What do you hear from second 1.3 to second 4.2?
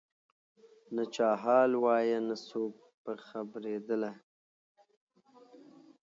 حال وایه نه څوک په خبرېدله